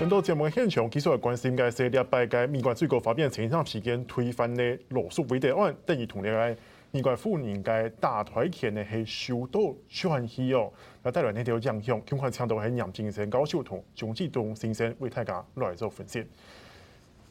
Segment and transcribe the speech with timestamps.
[0.00, 6.56] 很多节目的现场，其实关心嘅是礼拜嘅美国最高法院庭上期间推翻的罗诉韦德案，等于同样嘅
[6.90, 10.72] 美国妇女该大台前的系受到喘息哦。
[11.02, 16.24] 那带来那条影响，今快请到系杨金生教授同钟志东先生为大家来做分析。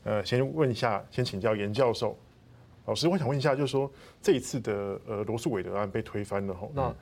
[0.04, 2.16] 呃，先问一下，先请教严教授，
[2.86, 3.92] 老师，我想问一下，就是说
[4.22, 6.96] 这一次的呃罗诉韦德案被推翻了吼，那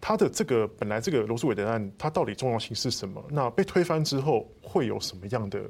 [0.00, 3.22] 他的这个本来这个罗诉韦德案，它到底重要性是什么？
[3.30, 5.60] 那被推翻之后会有什么样的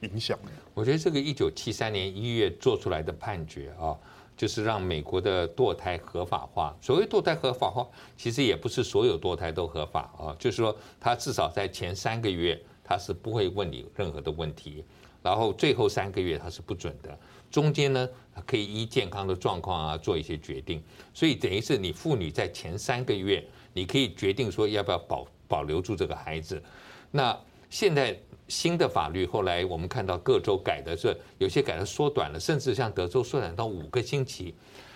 [0.00, 0.50] 影响呢？
[0.74, 3.98] 我觉得这个一九七三年一月做出来的判决啊，
[4.36, 6.76] 就是让美国的堕胎合法化。
[6.80, 14.84] 所谓堕胎合法化，其实也不是所有堕胎都合法啊，就是说他至少在前三个月他是不会问你任何的问题。
[15.22, 17.16] 然后最后三个月它是不准的，
[17.48, 18.08] 中间呢
[18.44, 20.82] 可以依健康的状况啊做一些决定，
[21.14, 26.62] 所以等于是你妇女在前三个月你可以决定说要不要保保留住这个孩子。
[27.10, 27.38] 那
[27.70, 34.54] 现在新的法律后来我们看到各州改的是有些改的缩短了，甚至像德州缩短到五个星期，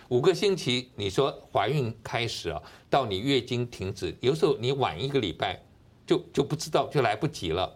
[0.08, 5.60] 五个星期你说怀孕开始啊到你月经停止，有时候你晚一个礼拜
[6.06, 7.74] 就就不知道就来不及了。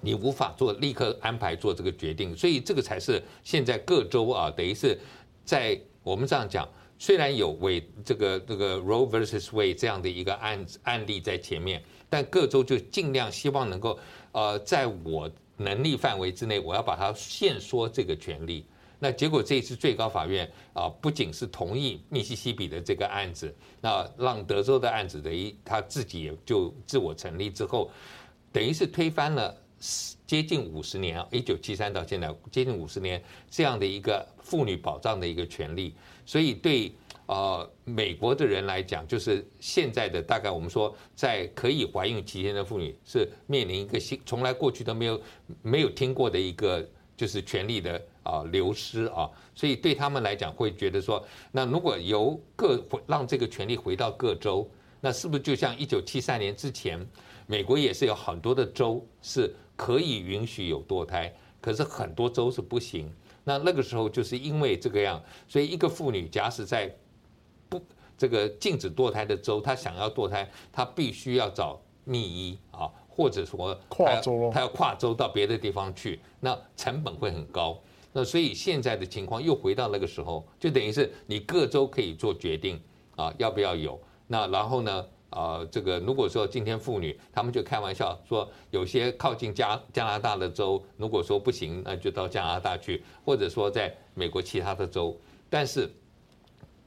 [0.00, 4.96] 你无法做立刻安排做这个决定，所以这个才是现在各州啊，等于是
[5.44, 13.98] 在我们这样讲，虽然有为这个这个 Roe versus Wade 这样的一个案案例在前面，但各州就尽量希望能够
[14.32, 18.66] 呃，在我能力范围之内，我要把它限缩这个权利。
[18.98, 27.88] 那结果这一次最高法院啊，不仅是同意密西西比的这个案子，那让德州的案子等于他自己也就自我成立之后，
[28.52, 29.56] 等于是推翻了。
[30.26, 35.94] 接近五十年啊，一九七三到现在接近五十年这样的一个妇女保障的一个权利，
[36.26, 36.92] 所以对
[37.26, 45.22] 呃美国的人来讲，就是现在的大概我们说在可以怀孕期间的妇女是面临一个新从来过去都没有
[45.62, 46.86] 没有听过的一个
[47.16, 54.68] 就是权利的啊流失啊，所以对他们来讲会觉得说，那如果由各让这个权利回到各州，
[55.00, 57.06] 那是不是就像一九七三年之前，
[57.46, 59.54] 美国也是有很多的州是。
[59.78, 63.08] 可以允许有堕胎，可是很多州是不行。
[63.44, 66.92] 那那个时候就是因为这个样，所以一个妇女假使在
[67.68, 67.80] 不
[68.16, 77.78] 这个禁止堕胎的州，她想要堕胎，她必须要找密医啊，或者说跨州，她要跨州到别的地方去，那成本会很高。
[78.12, 82.80] 那所以现在的情况又回到那个时候，就等于是你各州可以做决定
[83.14, 83.98] 啊，要不要有？
[84.26, 85.06] 那然后呢？
[85.30, 95.14] 啊，这个如果说今天妇女，他们就开玩笑说，有些靠近加加拿大的州，如果说不行，那就到加拿大去，或者说在美国其他的州。
[95.50, 95.90] 但是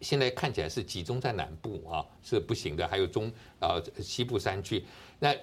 [0.01, 2.87] 现在看起来是集中在南部啊，是不行的。
[2.87, 4.83] 还有中啊西部山区，
[5.19, 5.35] 那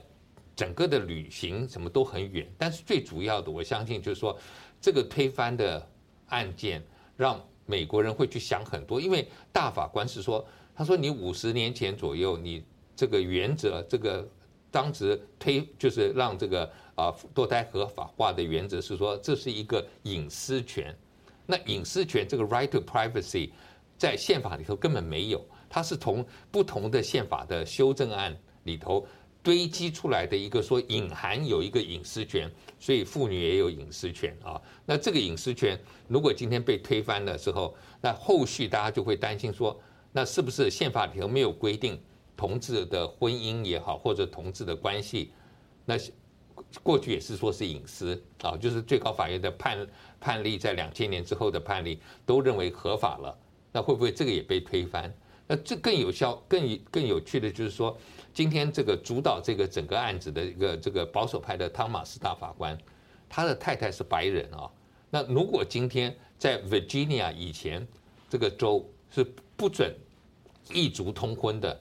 [0.57, 2.51] 整个的旅行什么都很远。
[2.59, 4.37] 但是最主要的，我相信就是说，
[4.81, 5.89] 这个推翻的
[6.31, 6.83] 案件
[7.17, 10.45] 让美国人会去想很多，因为大法官是说，
[10.75, 12.65] 他说你五十年前左右你。
[12.99, 14.29] 这个原则，这个
[14.73, 20.93] 当时推就是让这个啊堕胎合法化的原则是说，这是一个隐私权。
[21.47, 23.51] 那隐私权这个 right to privacy
[23.97, 29.07] 在宪法里头根本没有，它是从不同的宪法的修正案里头
[29.45, 34.61] 堆积出来的一个说隐含有一个隐私权，所以妇女也有隐私权啊。
[34.85, 35.79] 那这个隐私权
[36.09, 39.81] 如果今天被推翻的时候，那后续大家就会担心说，
[40.11, 41.97] 那是不是宪法里头没有规定？
[42.39, 45.33] 同志的婚姻也好，或者同志的关系，
[45.85, 45.97] 那
[46.85, 49.87] 过去也是说是隐私啊，就是最高法院的判
[50.21, 53.37] 判例，在两千年之后的判例都认为合法了。
[53.73, 55.13] 那会不会这个也被推翻？
[55.49, 57.99] 那这更有效、更更有趣的就是说，
[58.33, 62.79] 今天这个主导这个整个案子的一个这个保守派的汤马斯大法官，
[63.29, 64.71] 他的太太是白人啊。
[65.11, 67.85] 那如果今天在 Virginia 以前
[68.31, 69.25] 这个州是
[69.57, 69.93] 不准
[70.73, 71.81] 异族通婚的。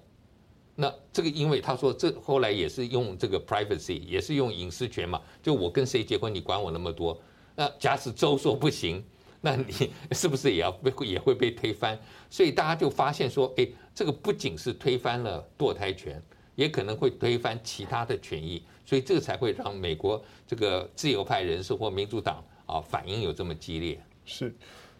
[0.80, 5.20] 那这个，因为他说这后来也是用这个 privacy，也是用隐私权嘛。
[5.42, 7.20] 就我跟谁结婚，你管我那么多？
[7.56, 9.04] 那假使州说不行，
[9.42, 12.00] 那你 是不是也要被也会被推翻？
[12.30, 16.22] 所以大家就发现说，哎，这个不仅是推翻了堕胎权，
[16.54, 18.62] 也可能会推翻其他的权益。
[18.86, 24.00] 所以这个才会让美国这个自由派人士或民主党啊反应有这么激烈。
[24.26, 24.56] 是。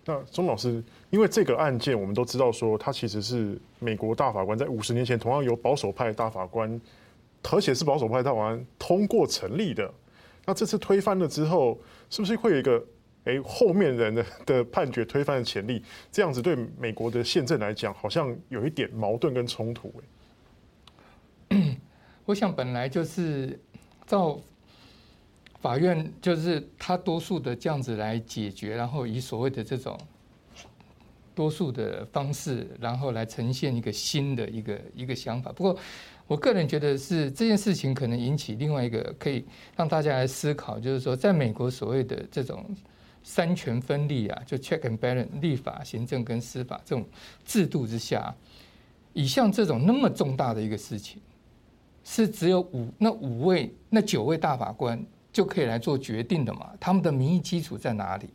[0.08, 6.80] 那钟老师，因为这个案件，我们都知道说，他其实是美国大法官在五十年前同样由保守派大法官，
[7.52, 9.94] 而且是保守派大法官通过成立的。
[10.46, 11.78] 那这次推翻了之后，
[12.10, 12.82] 是不是会有一个
[13.26, 15.84] 诶后面人的的判决推翻的潜力？
[16.10, 19.94] 这样子对美国的宪政来讲，好像有一点矛盾跟冲突。
[22.24, 23.60] 我想本来就是
[24.06, 24.40] 照
[25.60, 29.98] 法院就是他多数的这样子来解决，然后以所谓的这种
[31.34, 35.52] 多数的方式，然后来呈现一个新的一个一个想法。
[35.52, 35.78] 不过，
[36.28, 39.44] 我个人觉得是这件事情可能引起另外一个可以
[39.76, 42.64] 让大家来思考，就是说，在美国所谓的这种
[43.24, 47.04] 三权分立啊，就 check and balance，立法、行政跟司法这种
[47.46, 48.36] 制度之下，
[49.14, 51.20] 以像这种那么重大的一个事情，
[52.04, 55.04] 是只有五那五位那九位大法官。
[55.38, 56.72] 就可以来做决定的嘛？
[56.80, 58.28] 他们的民意基础在哪里？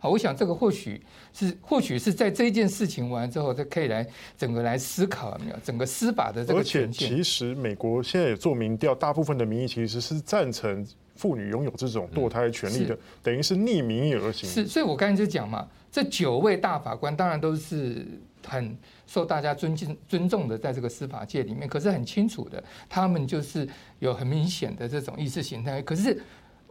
[0.00, 1.00] 好，我想这个或许
[1.32, 4.04] 是或许是在这件事情完之后，他可以来
[4.36, 6.58] 整个来思考有没有整个司法的这个。
[6.58, 14.50] 而且其实美国现在也做民调，大部分的民意其实是赞成妇女拥有这种堕胎权利的，等于是逆民意而行。
[14.50, 18.04] 是，所以我刚才就讲嘛，这九位大法官当然都是
[18.44, 18.76] 很。
[19.10, 23.68] 受大家尊敬尊重的，在这个司法界里面，可是很清楚的，他们就是
[23.98, 25.82] 有很明显的这种意识形态。
[25.82, 26.22] 可是，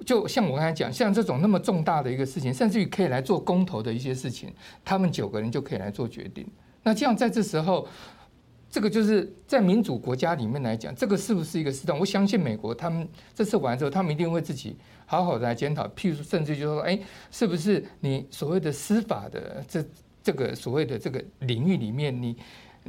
[0.05, 4.53] 就像我刚才讲，像这种那么重大的一个事情，甚至于可以来做公投的一些事情，
[4.83, 6.45] 他们九个人就可以来做决定。
[6.83, 7.87] 那这样在这时候，
[8.69, 11.97] 这个就是在民主国家里面来讲，这个是不是一个适当？
[11.97, 14.75] 我相信美国他们这次完之后，他们一定会自己
[15.05, 15.87] 好好的来检讨。
[15.89, 16.99] 譬如，甚至就说，哎，
[17.31, 19.83] 是不是你所谓的司法的这？
[20.21, 22.35] 这个所谓的这个领域里面，你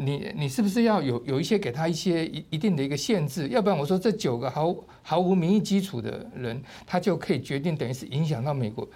[0.03, 3.49] 你你是不是要有有一些给他一些一一定的一个限制？
[3.49, 8.89] 要不然我说这九个毫毫无民意基础的人，他就可以决定，等于是影响到美国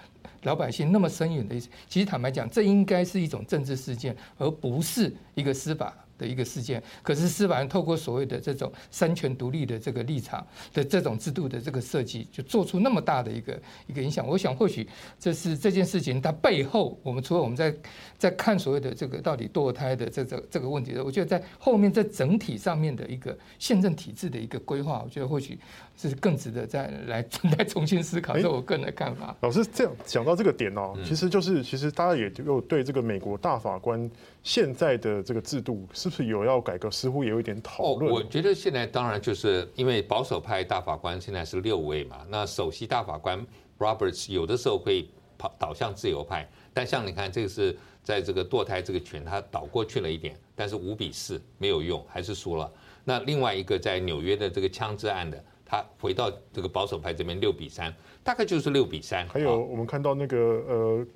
[0.45, 1.69] 老百姓那么深远的意思。
[1.89, 5.95] 其实坦白讲，这应该是一种政治事件，而不是一个司法。
[6.19, 14.26] 的一个事件，可是司法人透过所谓的这种三权独立的这个立场的这种制度的这个设计，就做出那么大的一个一个影响。
[14.26, 14.88] 我想，或许
[15.19, 17.75] 这是这件事情它背后，我们除了我们在
[18.19, 25.58] 在看所谓的这个到底堕胎的这个这个问题的，我觉得在后面在整体上面的一个宪政体制的一个规划，我觉得或许
[25.96, 27.22] 是更值得再来
[27.56, 28.34] 再重新思考。
[28.34, 29.34] 这是我个人的看法。
[29.40, 34.10] 老师这样讲到这个点哦，其实就是其实大家也有对这个美国大法官
[34.43, 35.87] 现在的这个制度。
[36.05, 36.91] 是不是有要改革？
[36.91, 38.12] 似乎也有一点讨论。
[38.12, 43.43] 我觉得现在当然就是因为保守派大法官现在是六位嘛，那首席大法官
[43.79, 45.09] Roberts 有的时候会
[45.39, 52.71] 跑倒向自由派，但像你看这个是在这个堕胎这个群，他倒过去了一点，但是五比四没有用，还是输了。
[53.03, 59.27] 那另外一个在纽约的这个枪支案的，他回到这个保守派这边六比三，大概就是六比三。
[59.29, 61.06] 还有我们看到那个呃，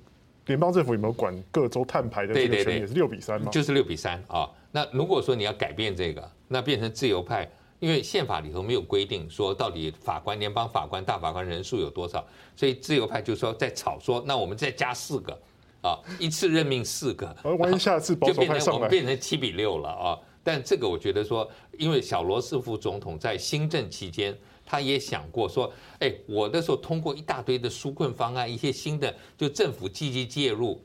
[0.45, 3.51] 联邦政府有没有管各州碳排的这个权也是六比三吗？
[3.51, 4.49] 就是六比三啊。
[4.71, 7.49] 那如果说你要改变这个，那变成自由派，
[7.79, 12.25] 因为宪法里头没有规定说到底法官、联邦法官、大法官人数有多少，
[12.55, 15.33] 所以自由派就说在吵说，那我们再加四个，
[15.81, 20.19] 啊， 一次任命四个，而万一下次保守派 上来，就变成我们变成七比六了啊。
[20.43, 21.47] 但这个我觉得说，
[21.77, 24.35] 因为小罗斯福总统在新政期间，
[24.69, 30.79] 他也想过说，哎，我那时候通过一大堆的纾困方案，一些新的就政府积极介入，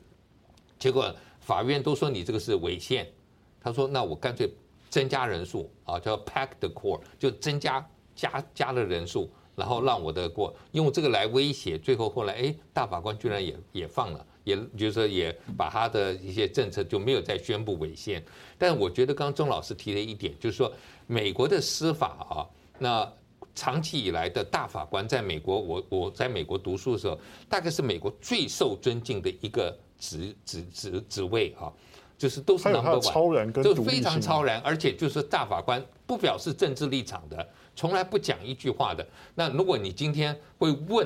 [0.79, 3.07] 结果法院都说你这个是违宪。
[3.61, 4.51] 他说：“那我干脆
[4.89, 11.77] 增加人数啊，叫 pack the court，就增加加加了人数，然后让我的过用这个来威胁。
[11.77, 18.23] 最后后来，哎，大法官居然也也放了，也就是说也把他的一些政策就没有再宣布违宪。
[18.57, 20.71] 但我觉得刚钟老师提的一点，就是说
[21.07, 22.45] 美国的司法啊，
[22.77, 23.13] 那
[23.55, 27.17] 长期以来的大法官在美国，我我在美国读书的时候，
[27.49, 31.71] 大概是美国最受尊敬的一个职职职职位啊。”
[32.17, 37.45] 就是都是 number one，都非常超然，而且就是大法官不表示政治立场的，
[37.75, 39.05] 从来不讲一句话的。
[39.35, 41.05] 那如果你今天会问，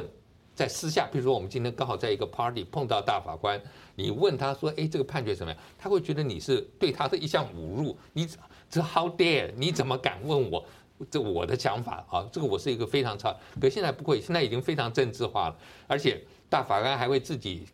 [0.53, 3.59] 在私下，比如说我们今天刚好在一个 party 碰到大法官，
[3.95, 7.97] 你问他说：“哎，这个判决怎么样？”他会觉得你是对他的一项侮辱。
[8.13, 8.29] 你
[8.69, 9.51] 这 how dare？
[9.55, 10.63] 你怎么敢问我
[11.09, 12.27] 这我的想法啊？
[12.31, 15.55] 这个我是一个非常差，可现在不会，现在已经非常政治化了，
[15.87, 17.65] 而且大法官还会自己。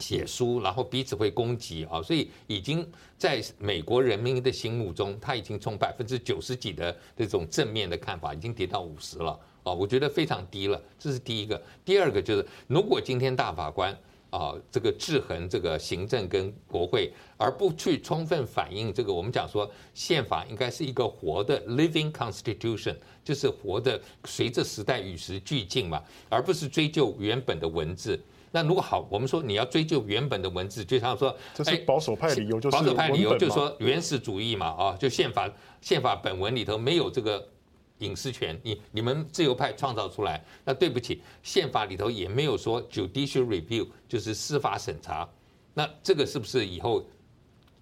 [0.00, 10.82] 写书，然后彼此会攻击啊，所以已经在美国人民的心目中，他已经从百分之九十几的这种正面的看法，已经跌到五十了啊，我觉得非常低了。
[10.98, 11.62] 这是第一个。
[11.84, 13.96] 第二个就是，如果今天大法官
[14.34, 28.20] 啊，这个制衡这个行政跟国会，而不去充分反映这个，我们讲说宪法应该是一个活的 living constitution，就是活的，随着时代与时俱进嘛，而不是追究原本的文字。
[28.50, 35.48] 那如果好，我们说你要追究原本的文字，就像说，这是保守派理由，就是保守派理由就是说原始主义嘛，啊，就宪法
[35.80, 37.48] 宪法本文里头没有这个
[37.98, 45.28] 隐私权，你你们自由派创造出来，那对不起，宪法里头也没有说 judicial review，就是司法审查，
[45.74, 47.04] 那这个是不是以后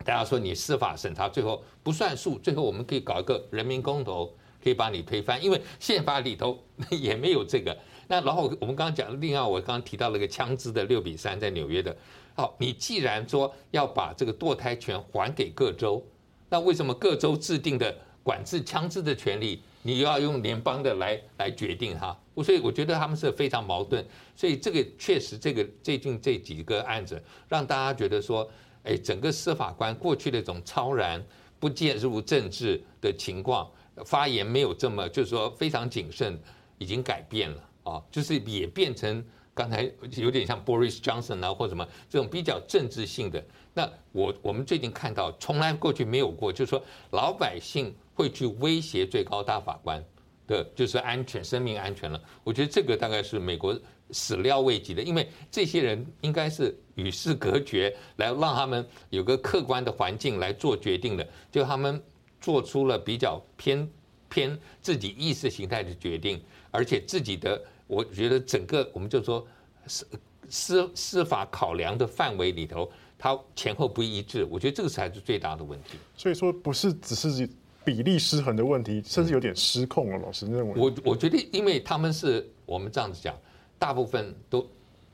[0.05, 7.77] 大家说你司法审查最后不算数，最后我们可以搞一个人民公投，可以把你推翻，因为宪法里头也没有这个。
[8.09, 11.97] 那然后我们刚刚讲，另外我刚刚提到了一个枪支的六比三在纽约的。
[12.35, 16.05] 好，你既然说要把这个堕胎权还给各州，
[16.51, 22.17] 那为什么各州制定的管制枪支的权利，你要用联邦的来来决定哈？
[22.43, 24.05] 所以我觉得他们是非常矛盾。
[24.35, 28.49] 所以这个确实，这个最近这几个案子让大家觉得说，
[28.85, 31.23] 哎，整个司法官过去的那种超然、
[31.59, 33.71] 不介入政治的情况，
[34.05, 36.41] 发言没有这么就是说非常谨慎，
[36.79, 39.25] 已经改变了啊，就是也变成。
[39.55, 39.83] 刚才
[40.17, 43.45] 有点像 Boris Johnson 啊，或什么这种比较政治性的。
[43.75, 50.03] 那我我们最近看到，从来过去没有过，就是说老百姓会去威胁最高大法官
[50.47, 52.21] 的，就是安全、生命安全了。
[52.45, 53.79] 我觉得这个大概是美国
[54.11, 62.03] 始料未及的，因为这些人应该是与世隔绝，来让他们有个客观的环境来做决定的，就他们
[62.41, 63.89] 做出了比较偏
[64.29, 67.63] 偏自己意识形态的决定，而且自己的。
[67.89, 69.47] 我觉得整个我们就说
[69.87, 70.07] 司
[70.49, 75.99] 司司法考量的范围里头，它前后不一致，我觉得这个才是最大的问题。
[76.17, 77.47] 所以说不是只是
[77.85, 80.19] 比例失衡的问题，甚至有点失控了。
[80.19, 80.75] 老师认为？
[80.81, 83.37] 我我觉得，因为他们是我们这样子讲，
[83.79, 84.67] 大部分都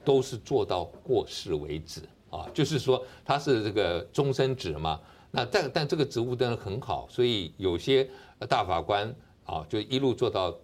[0.04, 5.00] 都是做到过世为止啊，就是说他是这个终身职嘛。
[5.30, 8.08] 那但但这个职务真的很好，所以有些
[8.48, 10.54] 大法官啊，就一路做到。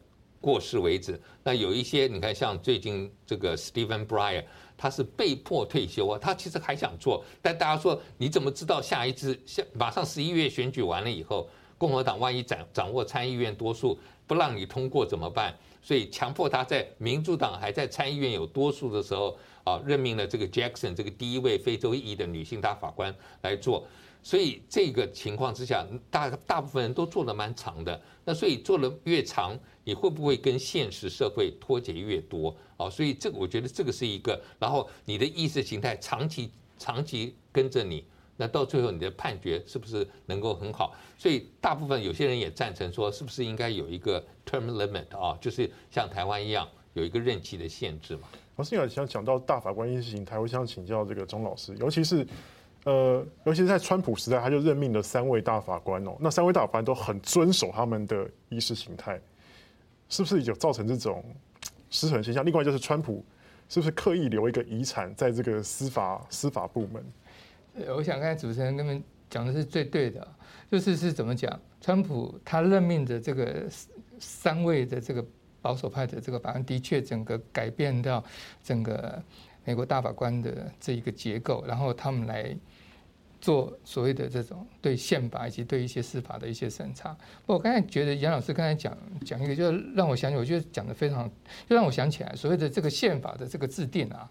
[0.40, 1.18] 过世为止。
[1.42, 4.44] 那有一些，你看，像最近这个 Stephen Breyer，
[4.76, 6.18] 他是被迫退休啊。
[6.20, 15.54] 他其实还想做，但大家说，你怎么知道下一次，下马上十一月选举完了以后，共和党万一掌掌握参议院多数，不让你通过怎么办？
[15.82, 23.86] 所以强迫他在民主党还在参议院有多数的时候啊，任命了这个 Jackson 这个第一位非洲裔的女性大法官来做。
[24.22, 28.00] 所以这个情况之下，大大部分人都做得蛮长的。
[28.24, 29.54] 那所以做得越长，
[29.84, 32.56] 你会不会跟现实社会脱节越多？
[32.78, 34.40] 啊，所以这个我觉得这个是一个。
[34.58, 38.02] 然后你的意识形态长期长期跟着你，
[38.36, 40.94] 那到最后你的判决是不是能够很好？
[41.18, 48.28] 所以大部分有些人也赞成说，是不是应该有一个 term limit 啊，就是像台湾一样有一个任期的限制嘛？
[48.56, 52.26] 老师，想讲到大法官意识形态，我想请教这个钟老师，尤其是。
[52.86, 56.14] 呃，尤其是在川普时代，他就任命了三位大法官哦。
[56.20, 59.18] 那三位大法官都很遵守他们的意识形态，
[60.10, 61.24] 是不是有造成这种
[61.88, 62.44] 失衡现象？
[62.44, 63.24] 另外就是川普
[63.70, 67.02] 是不是刻意留一个遗产在这个司法司法部门？
[67.88, 70.26] 我想刚才主持人跟你们讲的是最对的，
[70.70, 71.60] 就是是怎么讲？
[71.80, 73.64] 川普他任命的这个
[74.18, 75.24] 三位的这个
[75.60, 78.22] 保守派的这个法官，的确整个改变掉
[78.62, 79.22] 整个
[79.64, 82.56] 美国大法官的这一个结构，然后他们来。
[83.40, 87.14] 做所谓的这种对宪法以及对一些司法的一些审查。
[87.44, 91.30] 我刚才觉得杨老师刚才讲讲一个，就让我想起，我觉得讲的非常，
[91.68, 94.26] 就让我想起来所谓的这个宪法的这个制定啊。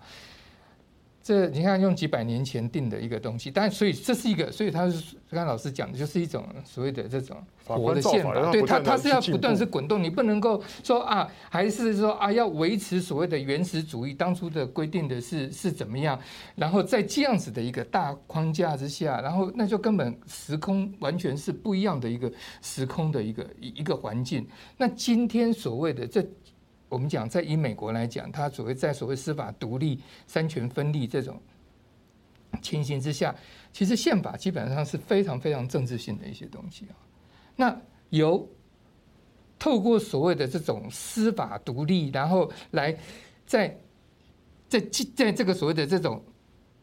[1.23, 16.19] 这你看，用几百年前定的一个东西，但所以这是一个，所以他是刚才老师讲的，就是一种所谓的这种活的宪法，对他他是要不断是滚动，你不能够说啊，还是说啊要维持所谓的原始主义当初的规定的是是怎么样，
[16.57, 22.29] 然后在这样子的一个大框架之下，然后那就根本时空完全是不一样的一个
[22.61, 24.45] 时空的一个一一个环境。
[24.77, 26.21] 那今天所谓的这。
[26.93, 31.41] 我们讲，在以美国来讲，它所谓在所谓司法独立、三权分立这种
[32.61, 33.35] 情形之下，
[33.71, 36.93] 其实宪法基本上是非常非常政治性的一些东西啊。
[37.55, 37.75] 那
[38.11, 38.47] 由
[39.57, 42.95] 透过所谓的这种司法独立，然后来
[43.47, 43.75] 在
[44.69, 44.79] 在
[45.15, 46.23] 在这个所谓的这种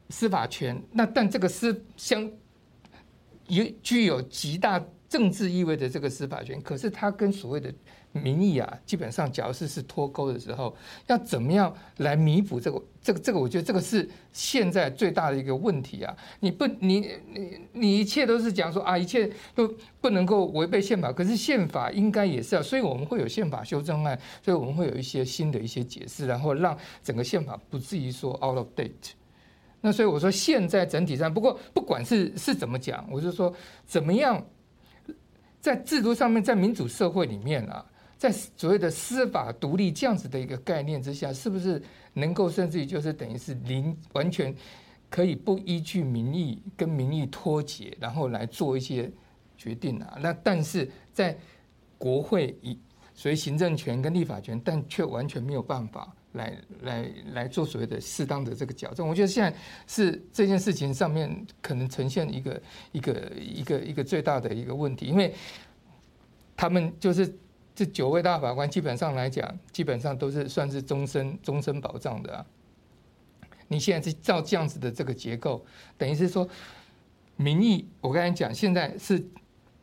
[0.09, 2.29] 司法权，那但这个司相
[3.47, 7.75] 有具有极大政治意味的这个司法权，可是它跟所谓的
[8.12, 10.75] 民意啊，基本上，假如是是脱钩的时候，
[11.09, 12.81] 要怎么样来弥补这个？
[13.02, 16.14] 这个这个，我觉得这个是现在最大的一个问题啊！
[16.38, 17.00] 你不，你
[17.33, 19.67] 你你一切都是讲说啊，一切都
[20.00, 21.11] 不能够违背宪法。
[21.11, 29.12] 可是宪法应该也是要，所以我们会有宪法修正案，所以我们会有一些新的一些解释，然后让整个宪法不至于说 out of date。
[29.81, 33.52] 那所以我说，现在整体上，不过不管是是怎么讲，我就说
[33.87, 34.45] 怎么样
[35.61, 37.85] 在制度上面，在民主社会里面啊。
[38.19, 44.55] 在所谓的司法独立这样子的一个概念之下，是不是能够甚至于就是等于是零完全
[45.09, 49.11] 可以不依据民意跟民意脱节，然后来做一些
[49.57, 50.19] 决定啊？
[50.21, 51.35] 那但是在
[51.97, 52.79] 国会以
[53.14, 59.06] 所谓行政权跟立法权，但却完全没有办法来来来做所谓的适当的这个矫正。
[59.06, 59.56] 我觉得现在
[59.87, 65.34] 是这件事情上面可能呈现一个一个一个一个最大的一个问题，因为
[66.56, 67.37] 他们就是。
[67.72, 72.44] 这九位大法官基本上来讲，基本上都是算是终身终身保障的啊。
[73.68, 75.64] 你现在是照这样子的这个结构，
[75.96, 76.46] 等于是说，
[77.37, 79.25] 民意我刚才讲，现在是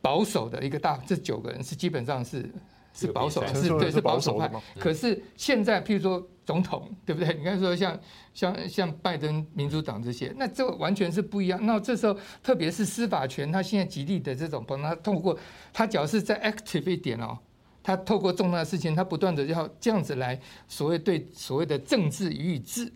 [0.00, 2.48] 保守的一个大，这九个人是基本上是
[2.92, 4.48] 是保守，是对是保守派。
[4.78, 7.34] 可是现在，譬如说总统，对不对？
[7.34, 8.00] 你看说像
[8.32, 11.60] 像像拜登民主党这些，那这完全是不一样。
[11.66, 15.38] 那这时候，特别是司法权，他现在极力的这种帮他透过，
[15.74, 17.36] 他只要是在 active 一点哦，
[17.82, 22.90] 他透过重大的事情，他不断的要这样子来所谓对所谓的政治予以制。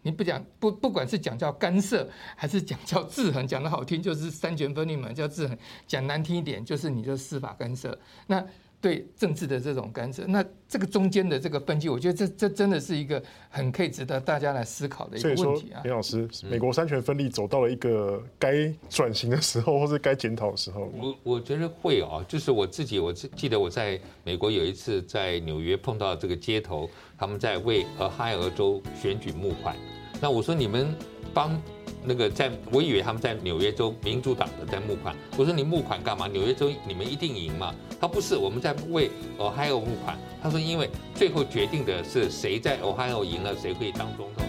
[0.00, 5.54] 你不讲不，不管是讲叫干涉，还是讲叫制衡，讲的好听就是三权分立嘛，叫制衡；
[5.86, 7.98] 讲难听一点就是你的司法干涉。
[8.28, 8.42] 那
[8.84, 15.80] 对政治的这种干涉，那这个中间的这个分歧，我觉得这这真的是一个很可以值得大家来思考的一个问题啊。
[15.84, 20.92] 林老师，美国三权分立走到了一个该转型的时候，或是该检讨的时候。
[21.00, 26.86] 我我觉得会啊，就是我自己，我记得我在美国有一次在纽约碰到这个街头，
[27.16, 29.74] 他们在为俄亥俄州选举募款。
[30.20, 30.94] 那我说你们
[31.32, 31.58] 帮
[32.04, 35.16] 那个在，我以为他们在纽约州民主党的在募款。
[35.36, 36.26] 我说你募款干嘛？
[36.28, 37.74] 纽约州你们一定赢嘛？
[38.00, 40.18] 他不是，我们在为 Ohio 募款。
[40.42, 44.44] 他说因为最后决定的是谁在 Ohio 赢了，谁会当总统。